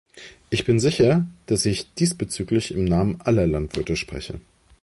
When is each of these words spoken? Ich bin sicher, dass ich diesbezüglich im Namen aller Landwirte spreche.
Ich 0.49 0.65
bin 0.65 0.79
sicher, 0.79 1.27
dass 1.45 1.67
ich 1.67 1.93
diesbezüglich 1.93 2.71
im 2.73 2.85
Namen 2.85 3.21
aller 3.21 3.45
Landwirte 3.45 3.95
spreche. 3.95 4.41